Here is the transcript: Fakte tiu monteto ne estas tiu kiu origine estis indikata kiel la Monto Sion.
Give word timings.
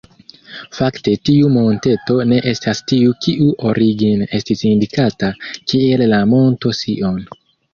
Fakte 0.75 1.11
tiu 1.29 1.51
monteto 1.57 2.15
ne 2.31 2.39
estas 2.53 2.81
tiu 2.93 3.13
kiu 3.25 3.51
origine 3.73 4.31
estis 4.39 4.65
indikata 4.73 5.31
kiel 5.75 6.05
la 6.15 6.23
Monto 6.33 6.75
Sion. 6.81 7.25